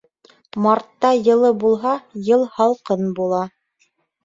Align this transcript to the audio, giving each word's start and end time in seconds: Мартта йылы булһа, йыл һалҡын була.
Мартта 0.67 1.11
йылы 1.17 1.51
булһа, 1.65 1.93
йыл 2.31 2.49
һалҡын 2.57 3.15
була. 3.23 3.45